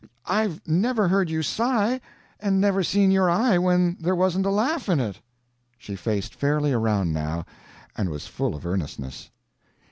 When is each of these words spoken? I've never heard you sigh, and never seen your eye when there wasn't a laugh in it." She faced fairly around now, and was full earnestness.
I've 0.25 0.67
never 0.67 1.07
heard 1.07 1.29
you 1.29 1.43
sigh, 1.43 2.01
and 2.39 2.59
never 2.59 2.81
seen 2.81 3.11
your 3.11 3.29
eye 3.29 3.59
when 3.59 3.97
there 3.99 4.15
wasn't 4.15 4.47
a 4.47 4.49
laugh 4.49 4.89
in 4.89 4.99
it." 4.99 5.21
She 5.77 5.95
faced 5.95 6.33
fairly 6.33 6.73
around 6.73 7.13
now, 7.13 7.45
and 7.95 8.09
was 8.09 8.25
full 8.25 8.59
earnestness. 8.65 9.29